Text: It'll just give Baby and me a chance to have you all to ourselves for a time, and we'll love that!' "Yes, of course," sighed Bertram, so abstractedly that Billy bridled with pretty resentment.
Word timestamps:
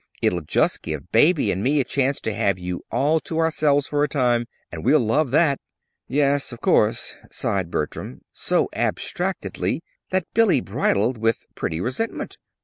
It'll 0.19 0.41
just 0.41 0.81
give 0.81 1.11
Baby 1.11 1.51
and 1.51 1.61
me 1.61 1.79
a 1.79 1.83
chance 1.83 2.19
to 2.21 2.33
have 2.33 2.57
you 2.57 2.83
all 2.89 3.19
to 3.19 3.37
ourselves 3.37 3.85
for 3.85 4.03
a 4.03 4.07
time, 4.07 4.47
and 4.71 4.83
we'll 4.83 4.99
love 4.99 5.29
that!' 5.29 5.59
"Yes, 6.07 6.51
of 6.51 6.59
course," 6.59 7.13
sighed 7.29 7.69
Bertram, 7.69 8.21
so 8.33 8.67
abstractedly 8.73 9.83
that 10.09 10.25
Billy 10.33 10.59
bridled 10.59 11.19
with 11.19 11.45
pretty 11.53 11.79
resentment. 11.79 12.39